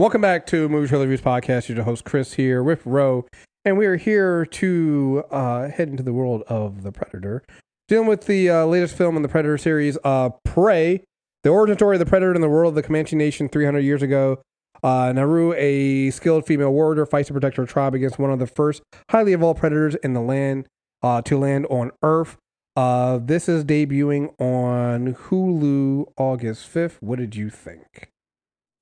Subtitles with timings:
[0.00, 1.68] Welcome back to Movie Trailer Reviews Podcast.
[1.68, 3.26] You're the host Chris here with Ro,
[3.66, 7.42] and we are here to uh, head into the world of the Predator,
[7.86, 11.04] dealing with the uh, latest film in the Predator series, uh, Prey,
[11.42, 14.00] the origin story of the Predator in the world of the Comanche Nation 300 years
[14.00, 14.40] ago.
[14.82, 18.46] Uh, Naru, a skilled female warrior, fights to protect her tribe against one of the
[18.46, 20.66] first highly evolved predators in the land
[21.02, 22.38] uh, to land on Earth.
[22.74, 26.96] Uh, this is debuting on Hulu August 5th.
[27.00, 28.09] What did you think?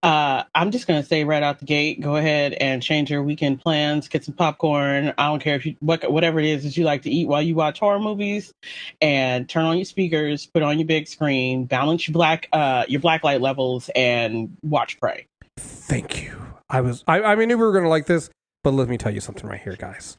[0.03, 3.61] Uh, I'm just gonna say right out the gate, go ahead and change your weekend
[3.61, 4.07] plans.
[4.07, 5.13] Get some popcorn.
[5.19, 7.43] I don't care if you what whatever it is that you like to eat while
[7.43, 8.53] you watch horror movies,
[9.01, 13.01] and turn on your speakers, put on your big screen, balance your black uh your
[13.01, 15.27] black light levels, and watch Prey.
[15.57, 16.41] Thank you.
[16.71, 18.31] I was I, I knew we were gonna like this,
[18.63, 20.17] but let me tell you something right here, guys.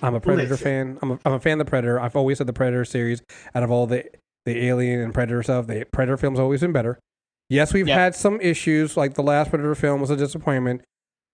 [0.00, 0.64] I'm a Predator Listen.
[0.64, 0.98] fan.
[1.02, 2.00] I'm a, I'm a fan of the Predator.
[2.00, 3.22] I've always said the Predator series
[3.54, 4.04] out of all the
[4.46, 6.98] the Alien and Predator stuff, the Predator films always been better.
[7.50, 7.96] Yes, we've Yeah.
[7.96, 8.96] had some issues.
[8.96, 10.82] Like the last Predator film was a disappointment.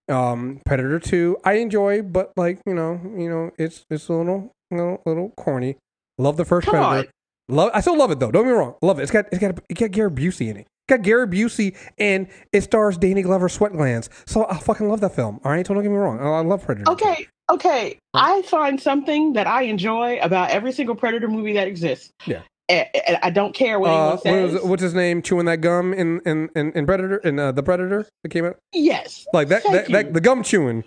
[0.09, 4.51] Um, Predator Two, I enjoy, but like you know, you know, it's it's a little
[4.71, 5.77] little, little corny.
[6.19, 7.11] Love the first Come Predator.
[7.49, 8.31] Love, I still love it though.
[8.31, 9.03] Don't get me wrong, love it.
[9.03, 10.61] It's got it's got it got Gary Busey in it.
[10.61, 14.11] It's got Gary Busey and it stars Danny Glover sweat glands.
[14.27, 15.41] So I fucking love that film.
[15.45, 16.19] All right, so don't get me wrong.
[16.21, 16.91] I, I love Predator.
[16.91, 17.99] Okay, okay.
[18.15, 22.11] I find something that I enjoy about every single Predator movie that exists.
[22.27, 22.43] Yeah.
[22.71, 24.63] And I don't care what Uh, anyone says.
[24.63, 25.23] what's his name?
[25.23, 28.57] Chewing that gum in in in, in Predator in uh, the Predator that came out
[28.73, 29.27] yes.
[29.33, 30.85] like that that, that the gum chewing.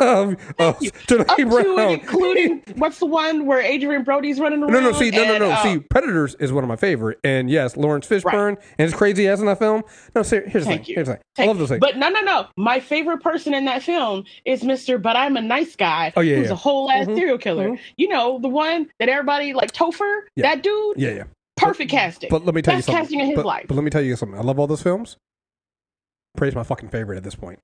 [0.00, 0.90] Of of you.
[0.90, 1.90] Janae Up to Brown.
[1.90, 4.72] including what's the one where Adrien Brody's running around?
[4.72, 5.50] No, no, see, no, no, and, no.
[5.50, 9.28] uh, see, Predators is one of my favorite, and yes, Laurence Fishburne and his crazy
[9.28, 9.82] ass in that film.
[10.14, 10.88] No, ser- here's the Thank thing.
[10.90, 10.94] you.
[10.94, 11.44] Here's the thing.
[11.44, 11.80] I love those things.
[11.80, 12.46] But no, no, no.
[12.56, 15.00] My favorite person in that film is Mr.
[15.00, 16.52] But I'm a Nice Guy, Oh, yeah, who's yeah.
[16.52, 17.70] a whole ass Mhm, serial killer.
[17.70, 17.78] mhm.
[17.98, 20.42] You know, the one that everybody like Topher, Yeah.
[20.54, 21.24] that dude, yeah, yeah.
[21.56, 22.28] perfect casting.
[22.30, 23.02] But let me tell Best you something.
[23.02, 23.66] casting in his but, life.
[23.68, 24.38] but let me tell you something.
[24.38, 25.16] I love all those films.
[26.36, 27.58] Prey's my fucking favorite at this point.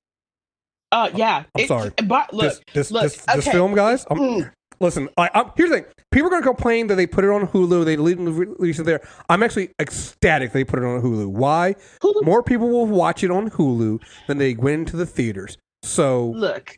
[0.93, 1.45] Uh, yeah.
[1.57, 1.91] I'm It- sorry.
[2.05, 3.51] But look, this this look, this, this okay.
[3.51, 4.05] film, guys.
[4.05, 4.53] Mm.
[4.81, 5.85] Listen, I, I'm, here's the thing.
[6.11, 7.85] People are going to complain that they put it on Hulu.
[7.85, 9.01] They le- release it there.
[9.29, 11.29] I'm actually ecstatic they put it on Hulu.
[11.29, 11.77] Why?
[12.03, 15.57] Hulu- More people will watch it on Hulu than they went into the theaters.
[15.85, 16.77] So look,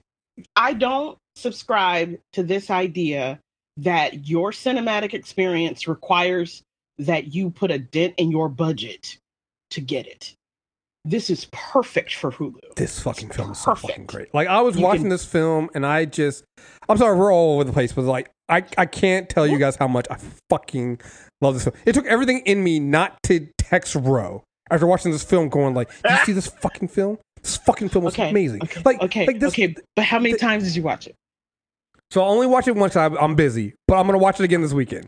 [0.54, 3.40] I don't subscribe to this idea
[3.78, 6.62] that your cinematic experience requires
[6.98, 9.16] that you put a dent in your budget
[9.70, 10.34] to get it.
[11.06, 12.76] This is perfect for Hulu.
[12.76, 13.90] this fucking film is so Perfect.
[13.90, 14.32] fucking great.
[14.34, 16.44] Like I was You watching can- this film and I just,
[16.88, 19.76] I'm sorry, we're all over the place, but like I, I can't tell you guys
[19.76, 20.16] how much I
[20.50, 21.00] fucking
[21.42, 21.76] love this film.
[21.84, 25.90] It took everything in me not to text Row after watching this film, going like,
[26.04, 26.22] "You ah!
[26.24, 27.18] see this fucking film?
[27.42, 29.74] This fucking film was Okay, amazing." Okay, Like, okay, like this, okay.
[29.96, 31.14] But how many the- times did you watch it?
[32.10, 32.96] So I only watch it once.
[32.96, 35.06] I'm, I'm busy, but I'm gonna watch it again this weekend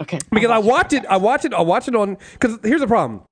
[0.00, 1.04] Okay, because I I'll watched it.
[1.06, 1.52] I watched it.
[1.54, 2.16] I watched it on.
[2.32, 3.22] Because here's the problem.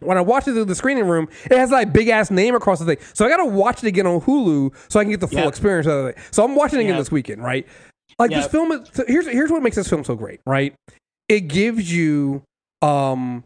[0.00, 2.78] When I watch it through the screening room, it has like big ass name across
[2.78, 2.98] the thing.
[3.14, 5.38] So I got to watch it again on Hulu so I can get the full
[5.40, 5.48] Yep.
[5.48, 6.18] experience of it.
[6.30, 7.00] So I'm watching it again Yep.
[7.00, 7.66] this weekend, right?
[8.18, 8.88] Like this film is.
[8.92, 10.74] So here's here's what makes this film so great, right?
[11.28, 12.42] It gives you
[12.82, 13.44] um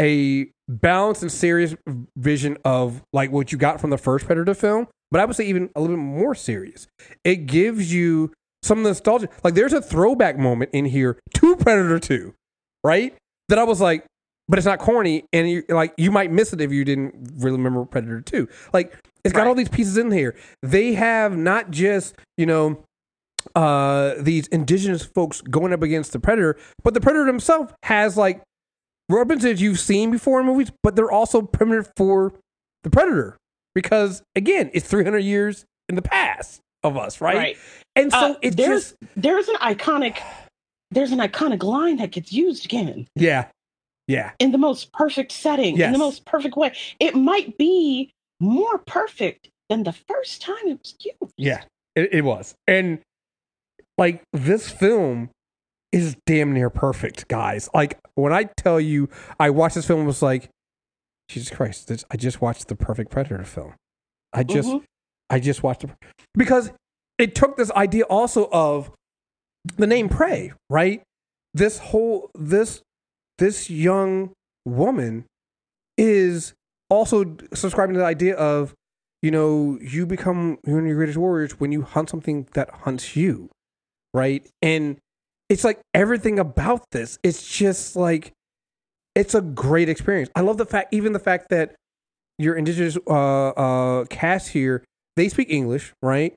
[0.00, 1.74] a balanced and serious
[2.16, 5.44] vision of like what you got from the first Predator film, but I would say
[5.46, 6.86] even a little bit more serious.
[7.22, 8.32] It gives you
[8.62, 9.28] some nostalgia.
[9.44, 12.34] Like there's a throwback moment in here to Predator 2,
[12.82, 13.14] right?
[13.50, 14.04] That I was like,
[14.48, 17.56] but it's not corny, and you, like you might miss it if you didn't really
[17.56, 18.48] remember Predator 2.
[18.72, 18.94] Like
[19.24, 19.48] it's got Right.
[19.48, 20.34] all these pieces in here.
[20.62, 22.82] They have not just you know
[23.54, 28.40] uh these indigenous folks going up against the predator but the predator himself has like
[29.10, 32.32] weapons that you've seen before in movies but they're also primitive for
[32.84, 33.36] the predator
[33.74, 37.56] because again it's 300 years in the past of us right, Right.
[37.94, 40.16] and so Uh, it's there's just there's an iconic
[40.90, 43.44] there's an iconic line that gets used again yeah
[44.08, 46.72] yeah in the most perfect setting in the most perfect way.
[47.00, 51.34] It might be more perfect than the first time it was used.
[51.38, 51.62] yeah
[51.94, 52.98] it, it was and
[53.96, 55.30] like this film
[55.92, 59.08] is damn near perfect guys like when i tell you
[59.40, 60.50] i watched this film it was like
[61.28, 63.74] jesus christ this, i just watched the perfect predator film
[64.32, 64.82] i just Mhm.
[65.30, 65.90] I just watched it
[66.36, 66.70] because
[67.18, 68.90] it took this idea also of
[69.76, 71.02] the name Prey, right?
[71.54, 72.82] This whole this
[73.38, 74.32] this young
[74.64, 75.24] woman
[75.96, 76.54] is
[76.90, 78.74] also subscribing to the idea of
[79.22, 83.16] you know you become one of your greatest warriors when you hunt something that hunts
[83.16, 83.50] you,
[84.12, 84.46] right?
[84.62, 84.98] And
[85.48, 87.18] it's like everything about this.
[87.22, 88.32] It's just like
[89.14, 90.30] it's a great experience.
[90.34, 91.74] I love the fact, even the fact that
[92.38, 94.84] your indigenous uh, uh, cast here
[95.16, 96.34] they speak English, right?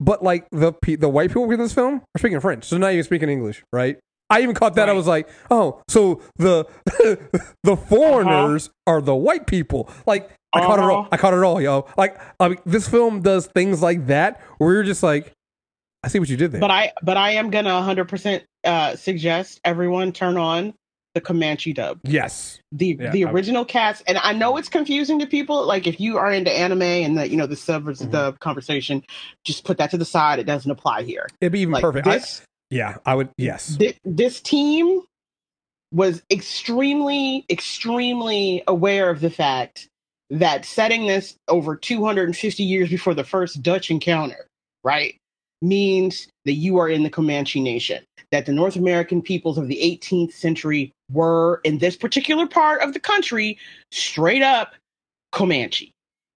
[0.00, 3.04] But like the the white people in this film are speaking French, so not even
[3.04, 3.98] speaking English, right?
[4.32, 4.88] I even caught that.
[4.88, 6.66] I was like, oh, so the
[7.62, 9.88] the foreigners are the white people.
[10.06, 11.00] Like I caught it all.
[11.00, 11.08] Uh-huh.
[11.12, 11.86] I caught it all, yo.
[11.96, 15.32] Like, I mean, this film does things like that where you're just like,
[16.02, 16.60] I see what you did there.
[16.60, 20.74] But I but I am gonna 100 percent uh, suggest everyone turn on
[21.14, 21.98] the Comanche dub.
[22.04, 22.58] yes.
[22.72, 26.16] the Yeah, the original cast and i know it's confusing to people like if you
[26.16, 28.12] are into anime and the you know the sub versus Mhm.
[28.12, 29.04] the conversation
[29.44, 32.06] just put that to the side it doesn't apply here It'd be even like perfect.
[32.06, 32.40] This
[32.72, 33.30] yeah, I would.
[33.38, 33.76] Yes.
[33.76, 35.02] thi- this team
[35.92, 39.88] was extremely extremely aware of the fact
[40.30, 44.46] that setting this over 250 years before the first dutch encounter
[44.84, 45.16] right
[45.62, 49.78] means that you are in the comanche nation that the north american peoples of the
[49.82, 53.58] 18th century were in this particular part of the country
[53.92, 54.74] straight up
[55.32, 55.90] comanche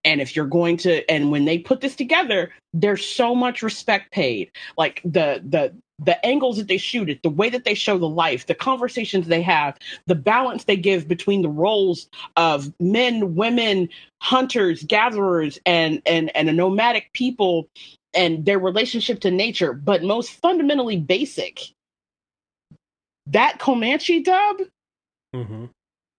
[0.04, 4.12] and if you're going to and when they put this together there's so much respect
[4.12, 7.98] paid like the the the angles that they shoot it the way that they show
[7.98, 13.34] the life the conversations they have the balance they give between the roles of men
[13.34, 13.88] women
[14.20, 17.68] hunters gatherers and and and a nomadic people
[18.14, 21.72] and their relationship to nature but most fundamentally basic
[23.26, 24.56] that comanche dub
[25.34, 25.66] hmm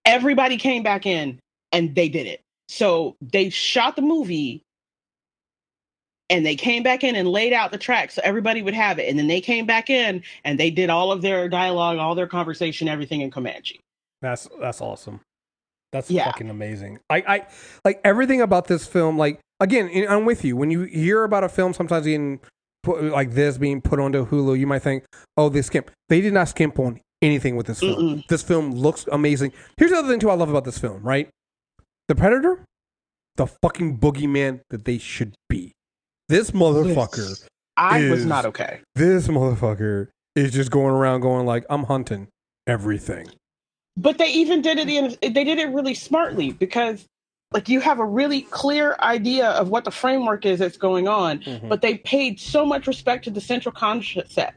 [0.08, 1.38] everybody came back in
[1.70, 2.40] and they did it.
[2.68, 4.62] So they shot the movie
[6.30, 9.08] and they came back in and laid out the track so everybody would have it.
[9.08, 12.26] And then they came back in and they did all of their dialogue, all their
[12.26, 13.80] conversation, everything in Comanche.
[14.20, 15.20] That's that's awesome.
[15.92, 16.26] That's Yeah.
[16.26, 16.98] fucking amazing.
[17.08, 17.46] I, I
[17.84, 19.16] like everything about this film.
[19.16, 20.56] Like again, I'm with you.
[20.56, 22.06] When you hear about a film, sometimes
[22.82, 25.04] put like this being put onto Hulu, you might think,
[25.36, 27.96] "Oh, they skimp." They did not skimp on anything with this film.
[28.18, 28.26] Mm-mm.
[28.28, 29.52] This film looks amazing.
[29.76, 30.30] Here's the other thing too.
[30.30, 31.02] I love about this film.
[31.02, 31.28] Right,
[32.08, 32.64] the Predator,
[33.36, 35.72] the fucking boogeyman that they should be.
[36.28, 37.16] This motherfucker.
[37.28, 38.80] This- I was not okay.
[38.96, 42.26] This motherfucker is just going around going like, "I'm hunting
[42.66, 43.28] everything."
[43.96, 47.04] But they even did it in they did it really smartly because
[47.52, 51.38] like you have a really clear idea of what the framework is that's going on,
[51.40, 51.68] Mhm.
[51.68, 54.54] but they paid so much respect to the central concept.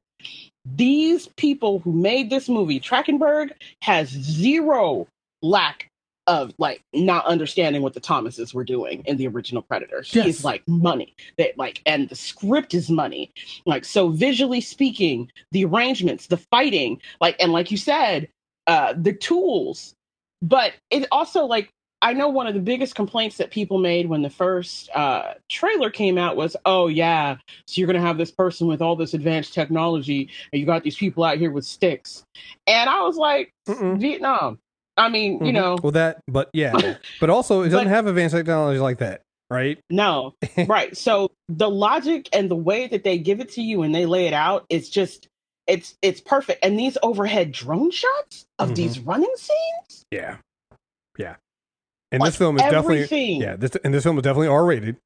[0.66, 3.52] These people who made this movie, Trachtenberg,
[3.84, 5.08] has zero
[5.42, 5.88] lack
[6.28, 10.04] of like not understanding what the Thomases were doing in the original Predator.
[10.12, 10.28] Yes.
[10.28, 11.16] is like money.
[11.38, 13.32] That like and the script is money.
[13.66, 18.30] Like so visually speaking, the arrangements, the fighting, like and like you said,
[18.68, 19.94] uh the tools.
[20.42, 21.70] But it also like
[22.04, 25.92] I know one of the biggest complaints that people made when the first uh, trailer
[25.92, 29.54] came out was, "Oh yeah, so you're gonna have this person with all this advanced
[29.54, 32.24] technology, and you got these people out here with sticks."
[32.66, 34.00] And I was like, Mm-mm.
[34.00, 34.58] "Vietnam."
[34.98, 35.54] I mean, you Mhm.
[35.54, 39.22] know, well that, but yeah, but also it doesn't But- have advanced technology like that,
[39.50, 39.80] right?
[39.90, 40.34] no,
[40.68, 40.96] right.
[40.98, 44.28] So the logic and the way that they give it to you and they lay
[44.28, 45.28] it out, it's just,
[45.68, 46.64] it's it's perfect.
[46.66, 48.76] And these overhead drone shots of Mhm.
[48.76, 50.38] these running scenes, Yeah,
[51.18, 51.36] yeah.
[52.12, 53.56] And like this film is definitely yeah.
[53.56, 54.98] This and this film is definitely R rated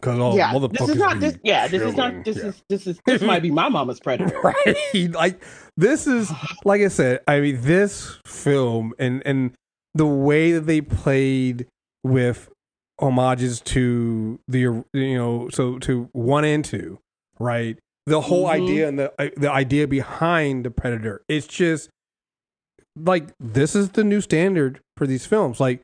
[0.00, 1.36] because all yeah, this is not this.
[1.42, 2.24] Yeah, this is not.
[2.24, 2.46] This Yeah.
[2.46, 4.40] is this is this might be my mama's predator.
[4.44, 5.10] right.
[5.12, 5.42] Like
[5.76, 6.32] this is
[6.64, 7.20] like I said.
[7.28, 9.52] I mean, this film and and
[9.94, 11.66] the way that they played
[12.02, 12.48] with
[13.00, 14.58] homages to the
[14.92, 16.98] you know so to one and two,
[17.38, 17.78] right?
[18.06, 18.50] The whole Mhm.
[18.50, 21.22] idea and the uh, the idea behind the Predator.
[21.28, 21.90] It's just
[22.96, 25.60] like this is the new standard for these films.
[25.60, 25.80] Like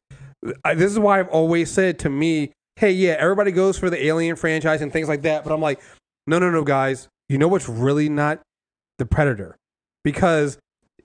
[0.65, 4.07] I, this is why I've always said to me, hey, yeah, everybody goes for the
[4.07, 5.81] Alien franchise and things like that, but I'm like,
[6.27, 7.09] no, no, no, guys.
[7.29, 8.41] You know what's really not
[8.99, 9.57] the Predator
[10.05, 10.59] because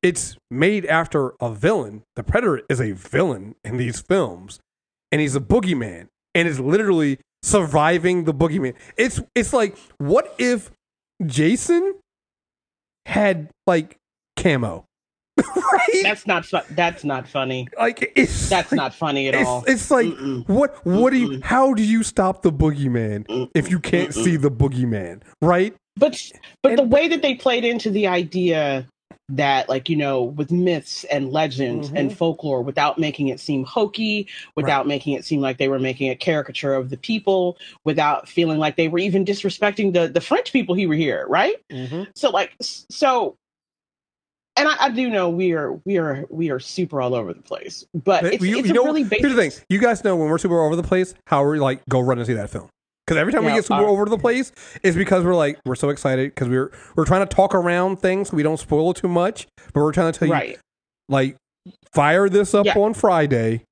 [0.04, 2.04] it's made after a villain.
[2.16, 4.60] The Predator is a villain in these films,
[5.12, 8.76] and he's a boogeyman, and is literally surviving the boogeyman.
[8.98, 10.72] It's it's like what if
[11.26, 11.96] Jason
[13.06, 13.98] had like
[14.38, 14.86] camo,
[15.74, 16.00] right?
[16.04, 17.68] That's not fu- that's not funny.
[17.78, 19.64] like it's That's like- not funny at it's, all.
[19.68, 20.48] it's like Mm-mm.
[20.48, 24.24] what what do you how do you stop the boogeyman if you can't Mm-mm.
[24.24, 26.20] see the boogeyman right But
[26.64, 28.86] but And- the way that they played into the idea
[29.30, 32.00] that like you know with myths and legends Mhm.
[32.00, 36.10] and folklore without making it seem hokey without making it seem like they were making
[36.10, 40.52] a caricature of the people without feeling like they were even disrespecting the the french
[40.52, 41.56] people who were here right
[42.14, 43.38] so like so
[44.58, 47.42] and I, I do know we are we are we are super all over the
[47.42, 49.66] place but it's, you, it's you know, really basic here's the thing.
[49.70, 52.18] You guys know when we're super all over the place how we're like go run
[52.18, 52.70] and see that film.
[53.06, 54.52] Because every time we get super uh, over the place
[54.84, 58.30] is because we're like we're so excited because we're we're trying to talk around things
[58.30, 60.60] so we don't spoil it too much but we're trying to tell you right.
[61.10, 61.36] like
[61.94, 62.78] fire this up Yeah.
[62.78, 63.64] on friday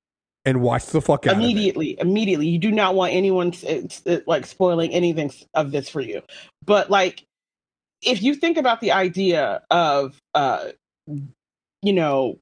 [0.44, 2.48] and watch the fuck out immediately immediately.
[2.48, 6.22] You do not want anyone uh, uh, like spoiling anything of this for you.
[6.64, 7.24] But like
[8.02, 10.68] if you think about the idea of uh
[11.82, 12.38] you know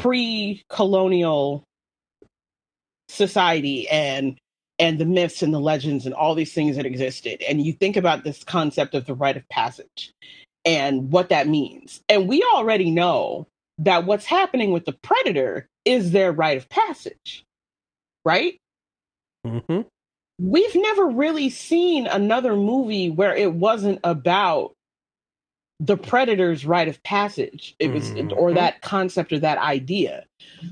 [0.00, 1.64] pre-colonial
[3.08, 4.36] society and
[4.78, 7.96] and the myths and the legends and all these things that existed and you think
[7.96, 10.12] about this concept of the rite of passage
[10.64, 13.46] and what that means and we already know
[13.78, 17.44] that what's happening with the predator is their rite of passage
[18.24, 18.58] right
[19.46, 19.82] Mm-hmm.
[20.38, 24.72] We've never really seen another movie where it wasn't about
[25.80, 28.54] the predator's rite of passage it was or Mhm.
[28.54, 30.24] that concept or that idea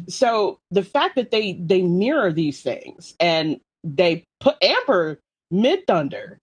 [0.08, 5.18] so the fact that they they mirror these things and they put amber
[5.50, 6.38] mid thunder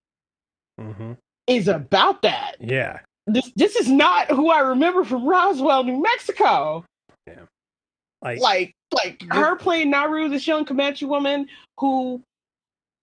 [0.79, 1.13] Mm-hmm.
[1.47, 2.99] is about that Yeah.
[3.27, 6.83] this this is not who i remember from roswell new mexico
[8.23, 11.47] Like, like like her playing Naru, this young Comanche woman
[11.79, 12.21] who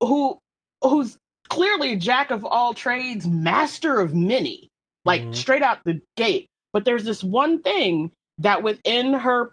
[0.00, 0.38] who
[0.82, 1.16] who's
[1.48, 4.68] clearly jack of all trades, master of many,
[5.04, 5.34] like Mhm.
[5.36, 6.46] straight out the gate.
[6.72, 9.52] But there's this one thing that within her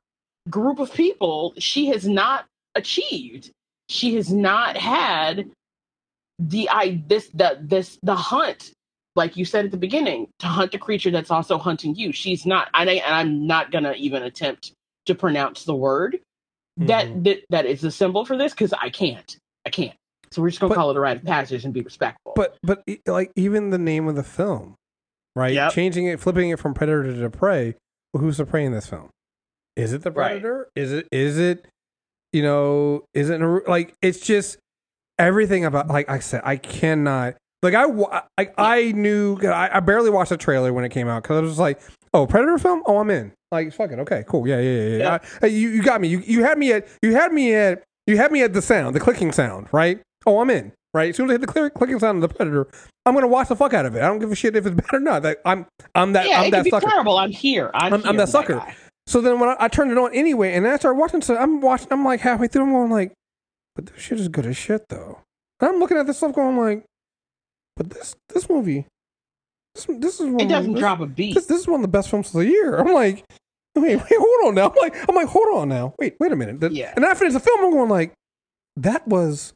[0.50, 3.52] group of people she has not achieved.
[3.90, 5.50] She has not had
[6.40, 8.72] the I this the this the hunt,
[9.16, 12.12] like you said at the beginning, to hunt a creature that's also hunting you.
[12.12, 12.70] She's not.
[12.74, 14.74] And, I, and I'm not gonna even attempt
[15.08, 16.20] to pronounce the word
[16.78, 17.24] that Mhm.
[17.26, 19.38] that that is the symbol for this because I can't.
[19.66, 19.96] I can't.
[20.36, 22.34] So we're just gonna But- call it a rite of passage and be respectful.
[22.36, 24.76] but but like even the name of the film,
[25.36, 25.54] right?
[25.54, 25.72] Yep.
[25.72, 27.76] Changing it, flipping it from predator to prey.
[28.14, 29.10] Well, who's the prey in this film?
[29.78, 30.28] Is it the Right.
[30.42, 30.68] predator?
[30.76, 31.66] Is it is it
[32.34, 33.06] you know?
[33.14, 34.58] Is it like it's just
[35.18, 37.86] everything about like I said I cannot like I
[38.38, 41.42] I, I knew I, I barely watched the trailer when it came out because I
[41.42, 41.80] was just like
[42.14, 45.18] oh predator film oh I'm in like fuck it okay cool yeah yeah yeah, yeah.
[45.42, 48.18] I- you you got me you you had me at you had me at you
[48.18, 51.26] had me at the sound the clicking sound right oh I'm in right as soon
[51.26, 52.68] as I hit the clear, clicking sound of the predator
[53.06, 54.76] I'm gonna watch the fuck out of it I don't give a shit if it's
[54.82, 57.18] bad or not like, I'm I'm that yeah, I'm it that could be sucker terrible.
[57.18, 57.72] I'm here.
[57.74, 58.66] I'm, I'm- here I'm that sucker.
[59.08, 61.62] so then when I, I turned it on anyway, and I started watching, so I'm
[61.62, 61.88] watching.
[61.92, 62.64] I'm like halfway through.
[62.64, 63.14] I'm going like,
[63.76, 65.20] but this shit is good as shit though.
[65.60, 66.84] And I'm looking at this stuff, going like,
[67.78, 68.86] but this this movie,
[69.76, 71.36] this this is one It of doesn't the, drop a beat.
[71.36, 72.78] This, this is one of the best films of the year.
[72.78, 73.24] I'm like,
[73.76, 74.70] wait, wait, hold on now.
[74.70, 75.94] I'm like, I'm like, hold on now.
[76.00, 76.60] Wait, wait a minute.
[76.60, 76.94] The- Yeah.
[76.96, 77.60] And I finished the film.
[77.64, 78.14] I'm going like,
[78.78, 79.54] that was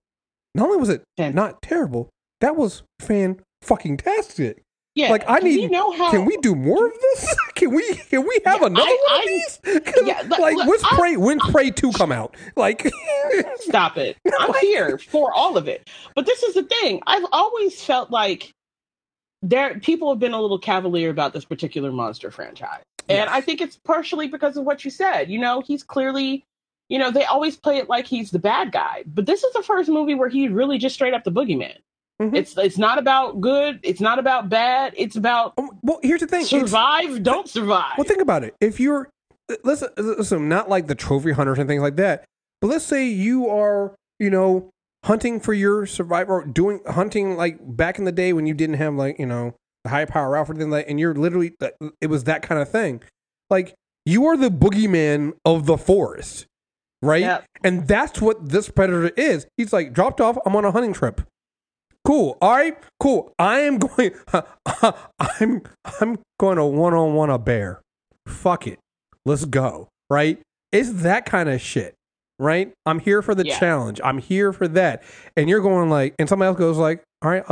[0.55, 2.09] not only was it Fan- not terrible,
[2.41, 4.61] that was fan fucking tastic.
[4.95, 7.35] yeah, like, I need- know how Can we do more of this?
[7.55, 9.59] Can we can we have Yeah, another I- one of I- these?
[10.07, 12.35] yeah, like look, when's I- Prey when's Prey two come out?
[12.55, 12.89] Like
[13.57, 14.15] stop it?
[14.39, 15.89] I'm here for all of it.
[16.15, 17.01] But this is the thing.
[17.05, 18.51] I've always felt like
[19.41, 22.81] there people have been a little cavalier about this particular monster franchise.
[23.09, 23.21] Yes.
[23.21, 25.29] And I think it's partially because of what you said.
[25.29, 26.43] You know, he's clearly
[26.89, 29.03] you know, they always play it like he's the bad guy.
[29.07, 31.75] But this is the first movie where he really just straight up the boogeyman.
[32.21, 32.35] Mhm.
[32.35, 36.27] It's it's not about good, it's not about bad, it's about Um, well, here's the
[36.27, 36.41] thing.
[36.41, 37.93] It's- survive, don't survive.
[37.97, 38.55] Well, think about it.
[38.59, 39.09] If you're
[39.63, 42.25] let's listen, not like the trophy hunters and things like that,
[42.61, 44.69] but let's say you are, you know,
[45.05, 48.95] hunting for your survivor, doing hunting like back in the day when you didn't have
[48.95, 49.53] like you know
[49.85, 51.53] the high power rifle, thing like, and you're literally
[52.01, 53.01] it was that kind of thing.
[53.49, 53.73] Like
[54.05, 56.47] you are the boogeyman of the forest,
[57.01, 57.21] right?
[57.21, 57.45] Yep.
[57.63, 59.47] And that's what this predator is.
[59.57, 60.37] He's like dropped off.
[60.45, 61.21] I'm on a hunting trip.
[62.05, 62.37] Cool.
[62.41, 62.77] All right.
[62.99, 63.33] Cool.
[63.37, 64.11] I am going.
[65.19, 65.61] I'm
[66.01, 67.81] I'm going to one on one a bear.
[68.27, 68.79] Fuck it.
[69.25, 69.89] Let's go.
[70.09, 70.39] Right.
[70.71, 71.95] It's that kind of shit.
[72.39, 72.71] Right.
[72.85, 73.59] I'm here for the Yeah.
[73.59, 73.99] challenge.
[74.03, 75.03] I'm here for that.
[75.35, 77.43] And you're going like, and somebody else goes like, all right,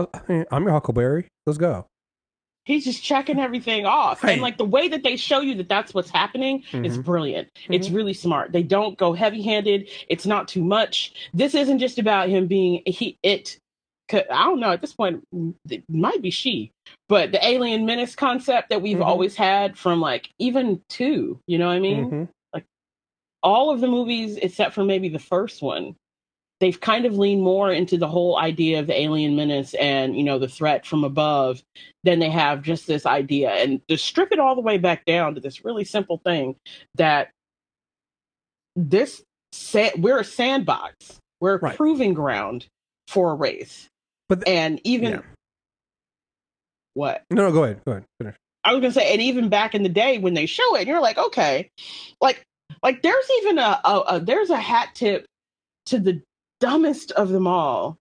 [0.50, 1.28] I'm your Huckleberry.
[1.46, 1.86] Let's go.
[2.68, 4.24] He's just checking everything off.
[4.24, 4.34] Right.
[4.34, 7.04] and like the way that they show you that that's what's happening is Mhm.
[7.06, 7.48] brilliant.
[7.70, 8.52] It's really smart.
[8.52, 11.14] They don't go heavy handed it's not too much.
[11.34, 13.58] This isn't just about him being he it
[14.14, 14.72] i don't know.
[14.72, 15.24] At this point
[15.70, 16.72] it might be she.
[17.10, 19.06] But the alien menace concept that we've Mhm.
[19.06, 22.12] always had from like even two you know what i mean?
[22.12, 22.28] Mhm.
[23.44, 25.96] all of the movies except for maybe the first one
[26.60, 30.24] they've kind of leaned more into the whole idea of the alien menace and you
[30.24, 31.62] know the threat from above
[32.04, 35.36] than they have just this idea and to strip it all the way back down
[35.36, 36.56] to this really simple thing
[36.96, 37.30] that
[38.76, 39.22] this
[39.52, 40.96] sa- we're a sandbox
[41.40, 41.76] we're a Right.
[41.78, 42.66] proving ground
[43.08, 43.88] for a race
[44.30, 45.22] But th- and even yeah.
[46.94, 47.82] what No, no, go ahead.
[47.86, 48.06] Go ahead.
[48.20, 48.36] Finish.
[48.64, 51.00] I was gonna say, and even back in the day when they show it, you're
[51.00, 51.70] like, okay,
[52.20, 52.44] like,
[52.84, 55.26] like there's even a, a, a there's a hat tip
[55.86, 56.22] to the
[56.60, 57.98] dumbest of them all,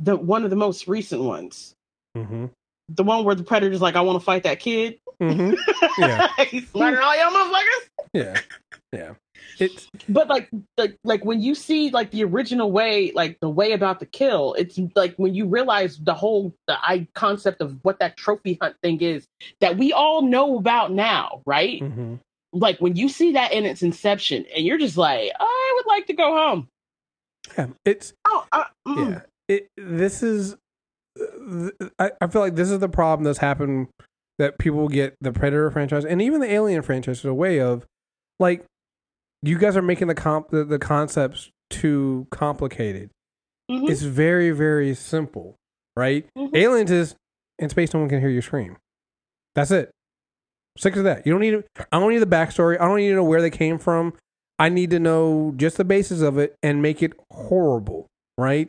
[0.00, 1.74] the one of the most recent ones,
[2.16, 2.46] Mm-hmm.
[2.88, 4.98] the one where the predator's like, I want to fight that kid.
[5.20, 5.54] Mm-hmm.
[5.98, 6.28] Yeah.
[6.44, 8.08] He's slaughtering all y'all motherfuckers.
[8.12, 8.40] Yeah.
[8.92, 9.14] Yeah.
[9.60, 13.72] It's But like, like, like when you see like the original way, like the way
[13.72, 17.98] about the kill, it's like when you realize the whole the I concept of what
[17.98, 19.26] that trophy hunt thing is
[19.60, 21.82] that we all know about now, right?
[27.56, 29.10] Yeah, it's Oh, uh, mm.
[29.10, 29.20] yeah.
[29.48, 30.56] It this is.
[31.20, 33.88] uh, I, I feel like this is the problem that's happened
[34.38, 37.84] that people get the Predator franchise and even the Alien franchise is a way of
[38.38, 38.64] like
[39.42, 43.10] you guys are making the comp the, the concepts too complicated.
[43.70, 43.88] Mhm.
[43.90, 45.56] It's very very simple,
[45.96, 46.26] right?
[46.36, 46.54] Mhm.
[46.54, 47.14] Aliens is
[47.58, 47.92] in space.
[47.94, 48.76] No one can hear you scream.
[49.54, 49.90] That's it.
[50.76, 51.26] Stick to that.
[51.26, 51.64] You don't need.
[51.90, 52.80] I don't need the backstory.
[52.80, 54.12] I don't need to know where they came from.
[54.58, 58.68] I need to know just the basis of it and make it horrible, right?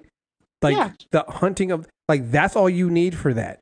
[0.62, 0.92] Like Yeah.
[1.12, 3.60] the hunting of like that's all you need for that.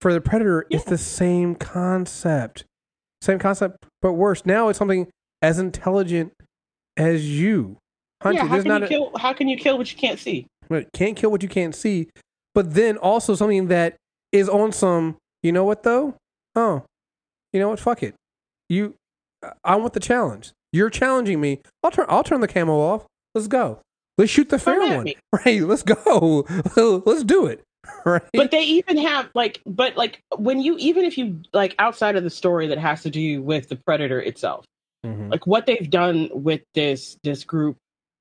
[0.00, 2.64] For the predator, it's the same concept,
[3.20, 4.46] same concept, but worse.
[4.46, 5.08] Now it's something
[5.42, 6.32] as intelligent
[6.96, 7.78] as you.
[8.22, 8.44] Hunting.
[8.44, 9.12] yeah, how can not you a, kill?
[9.18, 10.46] How can you kill what you can't see?
[10.92, 12.08] Can't kill what you can't see.
[12.54, 13.96] But then also something that
[14.32, 16.14] is on some, you know what though?
[16.54, 16.84] Oh,
[17.52, 17.80] you know what?
[17.80, 18.14] Fuck it.
[18.68, 18.94] You,
[19.64, 20.52] I want the challenge.
[20.72, 21.60] You're challenging me.
[21.82, 22.06] I'll turn.
[22.08, 23.06] I'll turn the camo off.
[23.34, 23.80] Let's go.
[24.18, 25.04] Let's shoot the fair one.
[25.04, 25.16] me.
[25.32, 25.62] Right.
[25.62, 26.44] Let's go.
[27.06, 27.62] Let's do it.
[28.04, 28.22] Right.
[28.34, 32.24] But they even have like, but like when you even if you like outside of
[32.24, 34.66] the story that has to do with the predator itself,
[35.06, 35.30] Mhm.
[35.30, 37.76] like what they've done with this this group,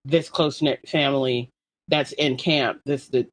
[0.06, 1.50] this close knit family
[1.90, 3.28] that's in camp, this the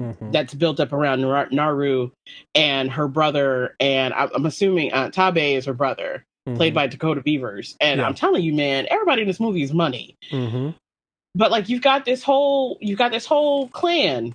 [0.00, 0.30] Mhm.
[0.32, 2.10] that's built up around Naru
[2.54, 6.24] and her brother, and I'm assuming uh, Taabe is her brother,
[6.54, 6.74] played Mhm.
[6.74, 7.76] by Dakota Beavers.
[7.80, 8.06] And Yeah.
[8.06, 10.16] I'm telling you, man, everybody in this movie is money.
[10.30, 10.74] Mhm.
[11.34, 14.34] But like you've got this whole you've got this whole clan,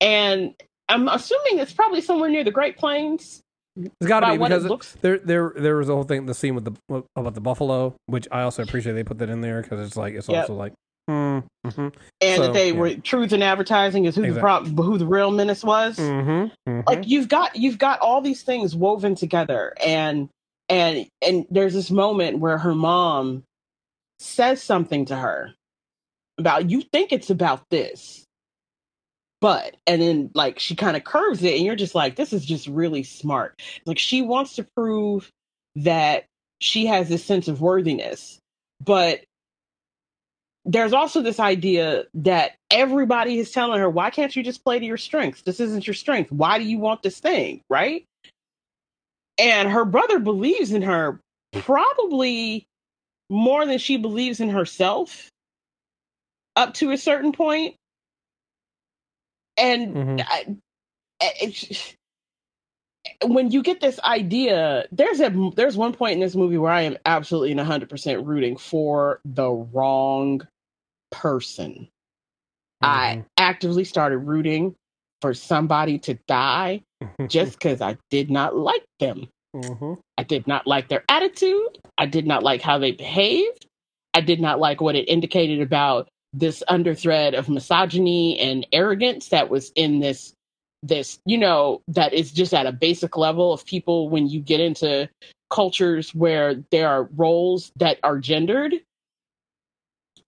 [0.00, 0.54] and
[0.88, 3.40] I'm assuming it's probably somewhere near the Great Plains.
[3.76, 6.26] It's got to be what it because looks- there, there, there was a whole thing,
[6.26, 9.40] the scene with the about the buffalo, which I also appreciate they put that in
[9.40, 10.42] there because it's like it's Yep.
[10.42, 10.72] also like,
[11.08, 11.88] mm, mm-hmm,
[12.20, 12.78] And So, that they yeah.
[12.78, 15.96] were truth in advertising is who the pro- who the real menace was.
[15.98, 20.28] mm-hmm, like you've got you've got all these things woven together and
[20.70, 23.44] and and there's this moment where her mom
[24.18, 25.52] says something to her
[26.38, 28.24] about you think it's about this
[29.40, 32.44] but and then like she kind of curves it and you're just like this is
[32.44, 35.30] just really smart like she wants to prove
[35.76, 36.24] that
[36.60, 38.38] she has this sense of worthiness
[38.84, 39.20] but
[40.64, 44.84] there's also this idea that everybody is telling her, why can't you just play to
[44.84, 45.42] your strengths?
[45.42, 46.30] This isn't your strength.
[46.30, 47.62] Why do you want this thing?
[47.70, 48.04] Right.
[49.40, 51.20] And her brother believes in her
[51.54, 52.66] probably
[53.30, 55.30] more than she believes in herself
[56.56, 57.76] up to a certain point.
[59.58, 60.26] And Mhm.
[60.26, 60.56] I,
[61.20, 61.94] it's,
[63.24, 66.82] when you get this idea, there's a there's one point in this movie where I
[66.82, 70.42] am absolutely and 100% rooting for the wrong
[71.12, 71.88] person.
[72.82, 74.76] I actively started rooting
[75.20, 76.82] for somebody to die
[77.28, 79.28] just because I did not like them.
[79.54, 79.98] Mhm.
[80.18, 81.78] I did not like their attitude.
[81.98, 83.66] I did not like how they behaved.
[84.14, 89.48] I did not like what it indicated about this underthread of misogyny and arrogance that
[89.50, 90.32] was in this
[90.82, 94.60] this you know that is just at a basic level of people when you get
[94.60, 95.08] into
[95.50, 98.74] cultures where there are roles that are gendered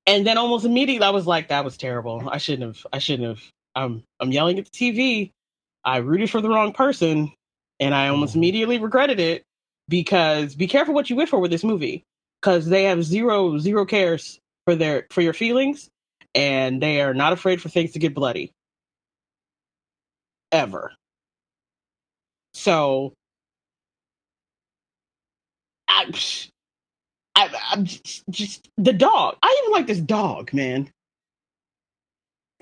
[0.07, 3.29] and then almost immediately i was like that was terrible i shouldn't have i shouldn't
[3.29, 3.43] have
[3.75, 5.33] i'm i'm yelling at the tv
[5.85, 7.33] i rooted for the wrong person
[7.81, 8.37] and i almost Mhm.
[8.39, 9.45] immediately regretted it
[9.89, 12.05] because be careful what you wish for with this movie
[12.41, 15.89] because they have zero zero cares for their for your feelings
[16.35, 18.53] and they are not afraid for things to get bloody
[20.53, 20.93] ever
[22.55, 23.13] so
[25.89, 26.11] I,
[27.37, 29.37] I, I'm just, just the dog.
[29.43, 30.91] I even like this dog, man.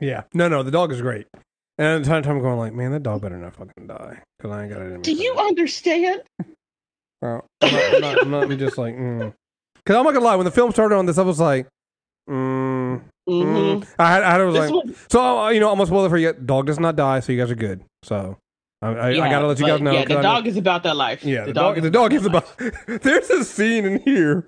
[0.00, 0.22] Yeah.
[0.34, 1.26] No, no, the dog is great.
[1.78, 4.50] And at the time, I'm going like, man, that dog better not fucking die because
[4.52, 5.02] I ain't got it in.
[5.02, 6.22] Do you understand?
[7.22, 9.34] Well, I'm, not, I'm, not, I'm not- I'm just like, mm.
[9.76, 11.66] Because I'm not gonna lie, when the film started on this, I was like,
[12.28, 13.86] mm, hmm mm.
[13.98, 16.08] I had, I I was This like, was- so uh, you know, almost spoil it
[16.08, 16.32] for you.
[16.32, 17.82] Dog does not die, so you guys are good.
[18.02, 18.38] So
[18.82, 19.92] I, I, I gotta let you guys know.
[19.92, 21.22] Yeah, the know- dog is about that life.
[21.22, 21.80] Yeah, the, dog.
[21.82, 22.46] The dog is about.
[22.86, 24.46] There's a scene in here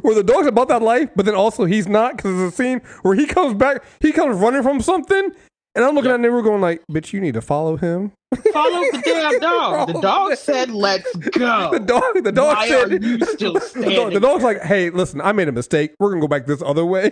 [0.00, 2.80] where the dog's about that life, but then also he's not because there's a scene
[3.02, 3.84] where he comes back.
[4.00, 5.30] He comes running from something,
[5.74, 6.14] and I'm looking Yep.
[6.14, 8.12] at Naru going like, "Bitch, you need to follow him."
[8.54, 9.92] Follow the damn dog.
[9.92, 12.24] The dog said, "Let's go." The dog.
[12.24, 12.90] The dog Why said.
[12.90, 15.92] are you still the, dog, standing the dog's like, "Hey, listen, I made a mistake.
[16.00, 17.10] We're gonna go back this other way."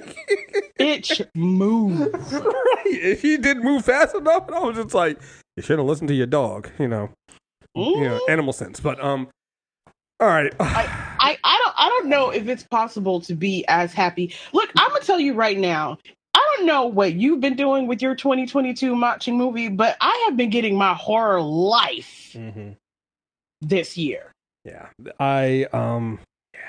[0.80, 2.00] Bitch, move.
[2.32, 2.82] right?
[2.86, 5.18] If he didn't move fast enough, and I was just like,
[5.56, 7.10] "You should have listened to your dog." You know,
[7.74, 8.80] you know, animal sense.
[8.80, 9.28] But um,
[10.22, 10.52] all right.
[10.60, 14.34] I, I don't I don't know if it's possible to be as happy.
[14.52, 15.98] Look, I'm gonna tell you right now.
[16.34, 20.36] I don't know what you've been doing with your 2022 matching movie, but I have
[20.36, 22.70] been getting my horror life mm-hmm.
[23.60, 24.32] this year.
[24.64, 24.88] Yeah,
[25.18, 26.20] I um.
[26.54, 26.60] Yeah.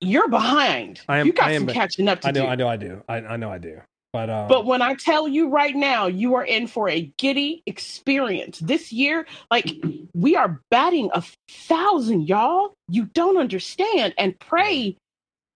[0.00, 1.00] You're behind.
[1.08, 2.46] I am- you got I some be- catching up to I know, do.
[2.48, 3.02] I know, I do.
[3.08, 3.80] I, I know, I do.
[4.14, 7.64] But uh, But when I tell you right now, you are in for a giddy
[7.66, 8.60] experience.
[8.60, 9.74] This year, like
[10.14, 12.74] we are batting a thousand, y'all.
[12.88, 14.14] You don't understand.
[14.16, 14.96] And Prey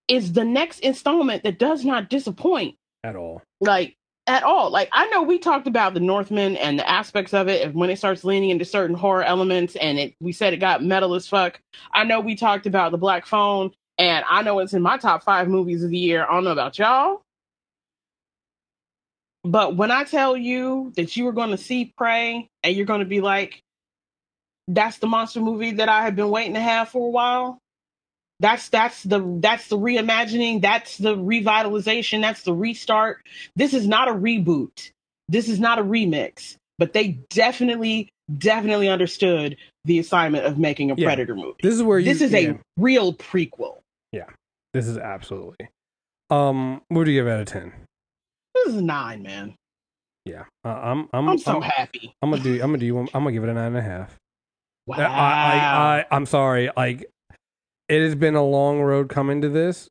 [0.09, 2.75] is the next installment that does not disappoint.
[3.05, 3.43] at all.
[3.61, 3.95] Like
[4.27, 4.71] at all.
[4.71, 7.91] Like I know we talked about the Northman and the aspects of it and when
[7.91, 11.29] it starts leaning into certain horror elements and it we said it got metal as
[11.29, 11.61] fuck.
[11.95, 15.23] I know we talked about the Black Phone and I know it's in my top
[15.23, 16.27] five movies of the year.
[16.29, 17.23] I don't know about y'all.
[19.49, 23.01] But when I tell you that you are going to see Prey and you're going
[23.01, 23.63] to be like,
[24.67, 27.59] that's the monster movie that I have been waiting to have for a while.
[28.41, 33.25] That's that's the that's the reimagining, that's the revitalization, that's the restart.
[33.57, 34.91] This is not a reboot.
[35.31, 39.57] This is not a remix, but they definitely definitely understood
[39.87, 41.07] the assignment of making a Yeah.
[41.07, 41.57] Predator movie.
[41.63, 42.05] This is where you.
[42.05, 43.79] This is yeah, a real prequel.
[44.13, 44.27] Yeah.
[44.75, 45.71] This is absolutely.
[46.29, 47.73] Um, what do you give out of ten?
[48.65, 49.55] This is a 9, man.
[50.29, 51.09] Yeah, uh, I'm.
[51.13, 51.29] I'm.
[51.31, 52.13] I'm so I'm, happy.
[52.21, 52.55] I'm gonna do.
[52.55, 52.99] I'm gonna do.
[52.99, 54.15] I'm gonna give it a nine and a half.
[54.87, 54.97] Wow.
[54.99, 56.71] I, I, I, I'm sorry.
[56.77, 57.07] Like,
[57.89, 59.89] it has been a long road coming to this.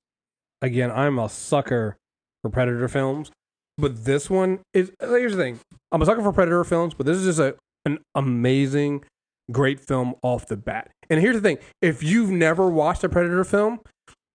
[0.61, 1.97] Again, I'm a sucker
[2.43, 3.31] for Predator films,
[3.79, 4.91] but this one is.
[4.99, 5.59] Here's the thing:
[5.91, 9.05] I'm a sucker for Predator films, but this is just a an amazing,
[9.51, 10.91] great film off the bat.
[11.09, 13.79] And here's the thing: if you've never watched a Predator film,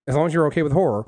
[0.09, 1.07] as long as you're okay with horror,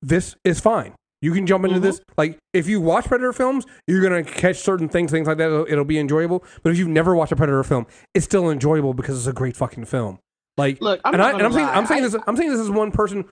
[0.00, 0.94] this is fine.
[1.22, 1.82] You can jump into Mhm.
[1.82, 2.00] this.
[2.18, 5.46] Like, if you watch Predator films, you're gonna catch certain things, things like that.
[5.46, 6.44] It'll, it'll be enjoyable.
[6.62, 9.56] But if you've never watched a Predator film, it's still enjoyable because it's a great
[9.56, 10.18] fucking film.
[10.58, 11.66] Like, Look, I'm and I and I'm saying.
[11.68, 13.24] I'm saying I- this I'm saying this is one person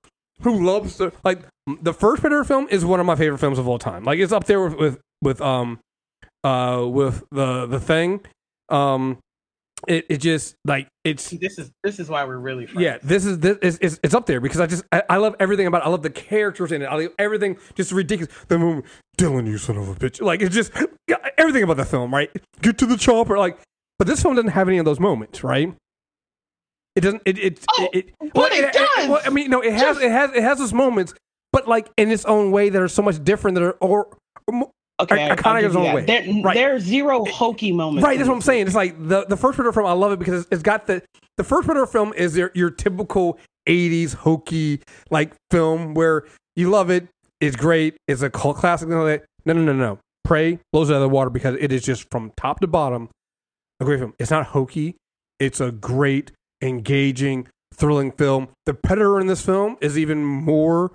[0.42, 1.40] who loves the like
[1.83, 4.05] the first Predator film is one of my favorite films of all time.
[4.05, 5.81] Like, it's up there with with, with um
[6.44, 8.20] uh with the the thing.
[8.70, 9.18] Um,
[9.88, 12.83] it it just like it's See, this is this is why we're really friends.
[12.83, 15.37] yeah, this is this is it's, it's up there because I just I, I love
[15.40, 15.87] everything about it.
[15.87, 16.87] I love the characters in it.
[16.87, 18.33] I love everything just ridiculous.
[18.49, 20.21] The movie, Dillon, you son of a bitch.
[20.21, 20.73] Like it's just
[21.38, 22.31] everything about the film, right?
[22.62, 23.59] Get to the chopper, like.
[23.99, 25.75] But this film doesn't have any of those moments, right?
[26.97, 27.23] It doesn't.
[27.27, 29.09] It it Oh, it, but it does!
[29.09, 31.14] well, I mean, no, it has Just- it has it has those moments,
[31.53, 34.16] but like in its own way that are so much different that are or.
[35.03, 35.95] Okay, kinda I'll goes that.
[35.95, 36.05] way.
[36.05, 36.55] There, Right.
[36.55, 38.05] there are zero hokey moments.
[38.05, 38.67] Right, that's what I'm saying.
[38.67, 39.87] It's like the the first Predator film.
[39.87, 41.03] I love it because it's, it's got the
[41.37, 46.25] the first Predator film is your your typical '80s hokey like film where
[46.57, 47.07] you love it.
[47.41, 47.97] It's great.
[48.09, 48.89] It's a cult classic.
[48.89, 49.25] And all that.
[49.47, 49.99] No, no, no, no.
[50.25, 53.09] Prey blows it out of the water because it is just from top to bottom
[53.81, 54.13] a great film.
[54.19, 54.97] It's not hokey.
[55.39, 58.49] It's a great, engaging, thrilling film.
[58.67, 60.93] The Predator in this film is even more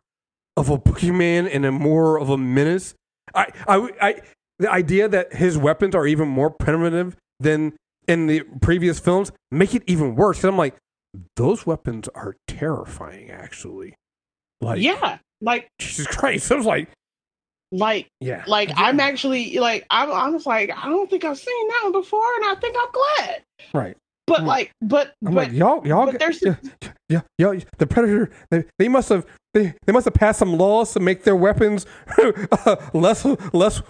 [0.55, 2.93] of a boogeyman and a more of a menace.
[3.33, 4.21] I, I, I,
[4.59, 7.73] the idea that his weapons are even more primitive than
[8.07, 10.37] in the previous films make it even worse.
[10.37, 10.75] Because I'm like,
[11.35, 13.31] those weapons are terrifying.
[13.31, 13.95] Actually,
[14.61, 16.51] like, yeah, like Jesus Christ.
[16.51, 16.89] I was like,
[17.71, 21.67] like yeah, like I'm actually like I'm I was like I don't think I've seen
[21.69, 23.41] that one before, and I think I'm glad.
[23.73, 23.97] right.
[24.27, 26.55] But I'm like, but I'm but like, y'all, y'all, but there's- yeah,
[27.09, 28.29] yeah, yeah, the predator.
[28.49, 31.85] They, they must have, they, they must have passed some laws to make their weapons
[32.17, 33.81] uh, less, less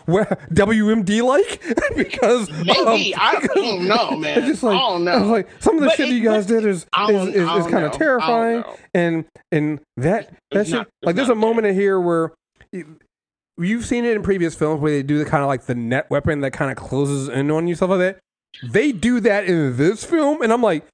[0.54, 1.63] WMD like
[1.95, 4.39] because maybe um, I don't know, man.
[4.39, 5.19] it's just like, I don't know.
[5.25, 7.86] like, some of the But shit it- you guys did is is, is, is kind
[7.86, 11.99] of terrifying, and and that that It's shit, not- like there's a moment in here
[11.99, 12.32] where.
[12.71, 12.97] you-
[13.58, 16.10] You've seen it in previous films where they do the kind of like the net
[16.10, 18.19] weapon that kind of closes in on you, stuff like that.
[18.69, 20.86] They do that in this film, and I'm like,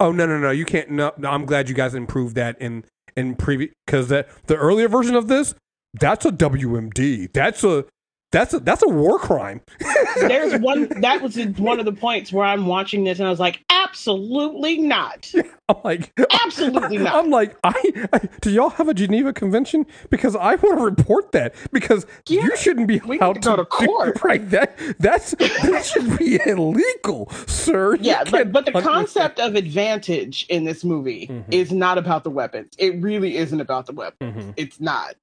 [0.00, 0.90] oh no, no, no, you can't.
[0.90, 2.84] No, no I'm glad you guys improved that in
[3.16, 5.54] in previous because that the earlier version of this,
[5.94, 7.32] that's a WMD.
[7.32, 7.84] That's a
[8.30, 9.60] that's a that's a war crime.
[10.16, 13.40] There's one that was one of the points where I'm watching this, and I was
[13.40, 15.32] like, absolutely not,
[15.68, 16.12] I'm like,
[16.44, 17.14] absolutely not.
[17.14, 17.72] I'm like, I,
[18.12, 19.86] I do y'all have a Geneva Convention?
[20.10, 23.62] Because I want to report that because Yeah, you shouldn't be allowed to go to
[23.62, 24.20] do- court.
[24.24, 24.48] right?
[24.50, 27.96] That that's that should be illegal, sir.
[27.96, 28.84] Yeah, but, but the understand.
[28.84, 31.44] concept of advantage in this movie Mhm.
[31.50, 32.74] is not about the weapons.
[32.78, 34.44] It really isn't about the weapons.
[34.44, 35.14] Mhm, It's not.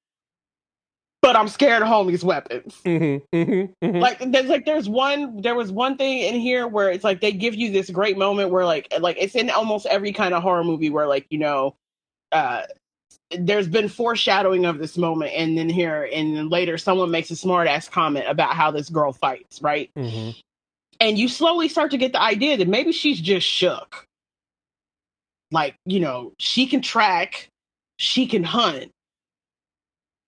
[1.22, 2.80] But I'm scared of homie's weapons.
[2.86, 4.02] mhm, mhm, mhm.
[4.02, 7.32] Like there's like there's one there was one thing in here where it's like they
[7.32, 10.64] give you this great moment where like like it's in almost every kind of horror
[10.64, 11.76] movie where like you know
[12.32, 12.64] uh
[13.40, 17.36] there's been foreshadowing of this moment and then here and then later someone makes a
[17.36, 20.36] smart ass comment about how this girl fights right Mhm.
[21.00, 24.06] and you slowly start to get the idea that maybe she's just shook
[25.52, 27.50] like you know she can track
[27.98, 28.92] she can hunt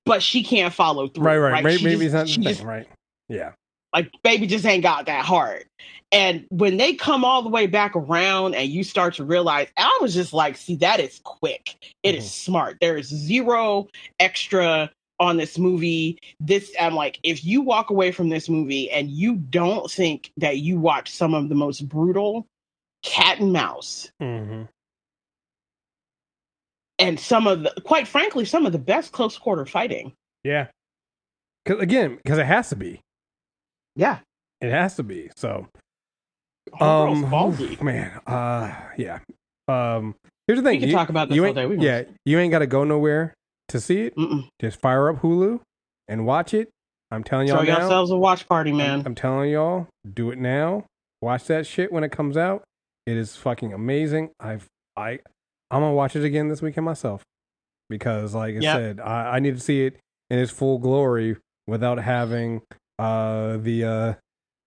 [0.08, 1.64] but she can't follow through Right, right.
[1.64, 2.88] Maybe, She maybe just- not the just right?
[3.30, 3.52] Yeah.
[3.94, 5.66] like baby just ain't got that heart.
[6.12, 9.98] And when they come all the way back around and you start to realize, I
[10.02, 11.76] was just like, see, that is quick.
[12.04, 12.30] It is Mhm.
[12.30, 12.78] smart.
[12.80, 13.88] There is zero
[14.20, 14.90] extra
[15.20, 16.18] on this movie.
[16.40, 20.60] This I'm like, if you walk away from this movie and you don't think that
[20.60, 22.46] you watch some of the most brutal
[23.04, 24.64] cat and mouse Mm-hmm.
[27.00, 30.14] And some of the quite frankly, some of the best close quarter fighting.
[30.44, 30.68] Yeah.
[31.66, 33.02] Cause again, because it has to be.
[33.96, 34.20] Yeah.
[34.62, 35.30] It has to be.
[35.36, 35.68] So
[36.80, 37.82] um ballsy.
[37.84, 38.20] man.
[38.26, 39.20] Uh yeah.
[39.68, 40.16] Um
[40.48, 40.78] here's the thing.
[40.78, 41.76] We can you, talk about this all day.
[41.80, 43.34] Yeah, you ain't gotta go nowhere
[43.70, 44.16] to see it.
[44.16, 44.48] Mm-mm.
[44.62, 45.60] Just fire up Hulu
[46.08, 46.70] and watch it.
[47.12, 47.80] I'm telling y'all Throw now.
[47.80, 49.04] yourselves a watch party, I'm- man.
[49.06, 50.86] I'm, telling y'all, do it now.
[51.22, 52.64] Watch that shit when it comes out.
[53.06, 54.32] It is fucking amazing.
[54.40, 55.20] I've I
[55.72, 57.24] I'm gonna watch it again this weekend myself
[57.90, 58.76] because, like I Yep.
[58.76, 59.98] said, I, I need to see it
[60.30, 62.62] in its full glory without having
[63.00, 63.84] uh the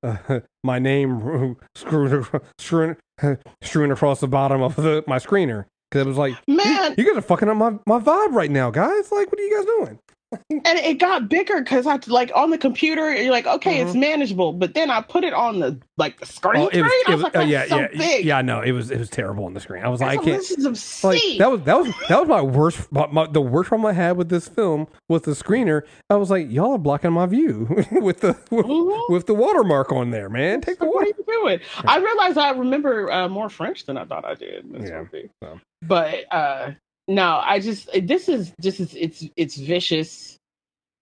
[0.05, 2.27] uh, uh my name screwed
[2.59, 2.97] strewn,
[3.63, 7.17] strewn across the bottom of the my screener because it was like Man, you guys
[7.17, 9.11] are fucking up my my vibe right now, guys.
[9.11, 9.99] Like, what are you guys doing?
[10.33, 13.13] And it got bigger because I like on the computer.
[13.15, 14.01] You're like, okay, it's Mhm.
[14.01, 16.81] manageable, but then I put it on the like the screen Oh, tray.
[16.81, 18.25] and I was like, uh, yeah, so yeah, big.
[18.25, 18.41] yeah.
[18.43, 19.83] No, it was it was terrible on the screen.
[19.85, 20.27] I was like, I can't.
[20.39, 20.65] This is
[21.05, 21.39] like obscene.
[21.39, 24.17] that was that was that was my worst my, my, the worst problem I had
[24.17, 25.83] with this film with the screener.
[26.11, 29.11] I was like, y'all are blocking my view with the with, Mhm.
[29.11, 30.61] with the watermark on there, man.
[30.61, 31.15] Take the Like, what water.
[31.29, 31.61] are you doing?
[31.87, 34.65] I realized I remember uh, more French than I thought I did.
[34.65, 35.05] in this Yeah,
[35.43, 35.61] so.
[35.83, 36.73] But uh,
[37.11, 40.39] no, I just this is just it's it's it's vicious.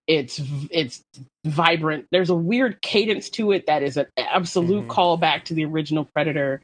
[0.07, 0.41] It's
[0.71, 1.03] it's
[1.45, 2.07] vibrant.
[2.11, 4.89] There's a weird cadence to it that is an absolute Mhm.
[4.89, 6.61] callback to the original Predator.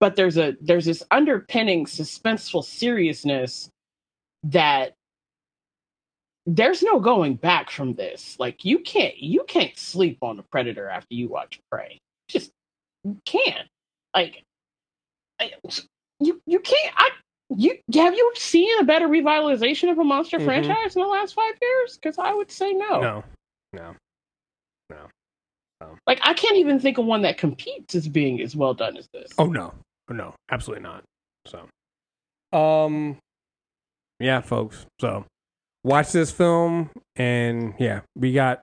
[0.00, 3.70] But there's a there's this underpinning suspenseful seriousness
[4.44, 4.94] that
[6.46, 8.36] there's no going back from this.
[8.38, 11.98] Like you can't you can't sleep on the Predator after you watch Prey.
[12.28, 12.52] Just
[13.04, 13.68] you can't.
[14.14, 14.44] Like
[15.40, 15.52] I-
[16.20, 16.94] you you can't.
[16.96, 17.10] I
[17.56, 20.44] you have you seen a better revitalization of a monster Mhm.
[20.44, 21.96] franchise in the last five years?
[21.96, 23.00] Because I would say no.
[23.00, 23.24] No,
[23.72, 23.94] no.
[26.06, 29.06] Like I can't even think of one that competes as being as well done as
[29.12, 29.30] this.
[29.38, 29.74] Oh no,
[30.08, 31.04] no, absolutely not.
[31.46, 31.68] So,
[32.58, 33.16] um,
[34.18, 34.86] yeah, folks.
[35.00, 35.24] So,
[35.84, 38.60] watch this film, and yeah, we got.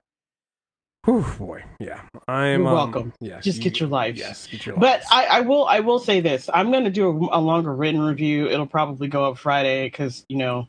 [1.06, 3.12] Whew, boy, yeah, I'm You're um, welcome.
[3.20, 4.16] Yes, Just get your life.
[4.16, 5.04] Yes, get your But.
[5.08, 6.50] I, I will I will say this.
[6.52, 8.48] I'm going to do a, a longer written review.
[8.48, 10.66] It'll probably go up Friday because you know,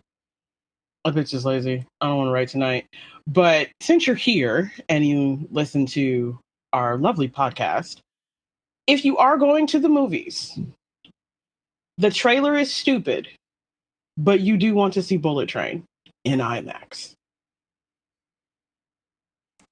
[1.05, 1.83] a bitch is lazy.
[1.99, 2.85] I don't want to write tonight.
[3.25, 6.37] But since you're here and you listen to
[6.71, 7.97] our lovely podcast,
[8.85, 10.59] if you are going to the movies,
[11.97, 13.27] the trailer is stupid,
[14.17, 15.83] but you do want to see Bullet Train
[16.23, 17.16] in IMAX.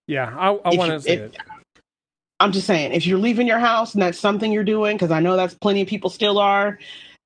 [0.07, 1.37] Yeah, I, I want to see if- it.
[2.39, 5.21] I'm just saying, if you're leaving your house and that's something you're doing, because I
[5.21, 6.77] know that's plenty of people still are.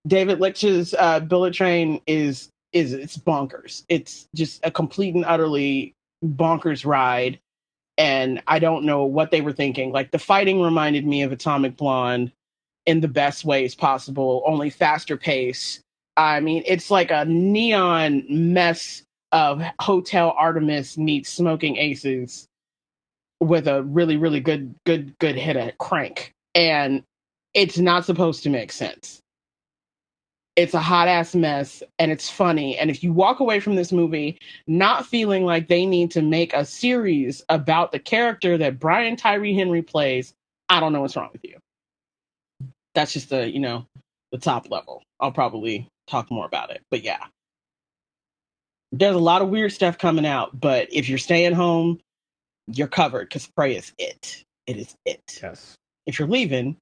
[0.05, 3.83] David Leitch's uh, Bullet Train is is it's bonkers.
[3.89, 7.39] It's just a complete and utterly bonkers ride,
[7.97, 9.91] and I don't know what they were thinking.
[9.91, 12.31] Like the fighting reminded me of Atomic Blonde
[12.85, 15.81] in the best ways possible, only faster pace.
[16.17, 22.47] I mean, it's like a neon mess of Hotel Artemis meets Smoking Aces
[23.39, 26.33] with a really really good good good hit at crank.
[26.55, 27.03] And
[27.53, 29.21] it's not supposed to make sense.
[30.55, 32.77] It's a hot ass mess and it's funny.
[32.77, 36.53] And if you walk away from this movie not feeling like they need to make
[36.53, 40.33] a series about the character that Brian Tyree Henry plays
[40.67, 41.57] I don't know what's wrong with you.
[42.93, 43.85] That's just the you know
[44.31, 45.01] the top level.
[45.19, 47.23] I'll probably talk more about it but yeah.
[48.91, 51.99] There's a lot of weird stuff coming out but if you're staying home
[52.73, 54.43] you're covered because Prey is it.
[54.67, 55.21] It is it.
[55.41, 55.75] Yes.
[56.05, 56.77] If you're leaving,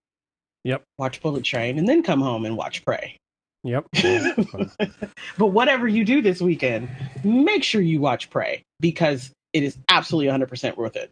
[0.63, 0.83] Yep.
[0.97, 3.17] watch Bullet Train and then come home and watch Prey.
[3.63, 3.85] Yep.
[5.37, 6.89] but whatever you do this weekend,
[7.23, 11.09] make sure you watch Prey because it is absolutely 100% worth it.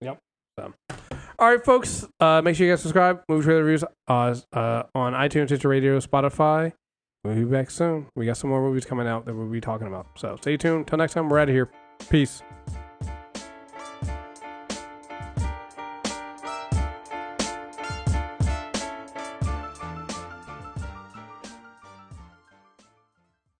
[0.00, 0.18] Yep.
[0.58, 0.72] So.
[1.38, 2.06] All right, folks.
[2.20, 3.22] Uh, make sure you guys subscribe.
[3.28, 6.72] Movie trailer reviews uh, uh, on iTunes, Stitcher Radio, Spotify.
[7.24, 8.06] We'll be back soon.
[8.16, 10.08] We got some more movies coming out that we'll be talking about.
[10.16, 10.88] So stay tuned.
[10.88, 11.70] Till next time, we're out of here.
[12.08, 12.42] Peace.